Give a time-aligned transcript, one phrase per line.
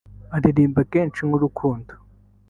[0.35, 1.91] aririmba kenshi k’urukundo